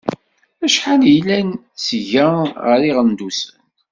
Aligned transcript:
Acḥal 0.65 1.01
yellan 1.13 1.49
seg-a 1.85 2.27
ɣer 2.65 2.81
Iɣendusen? 2.89 3.57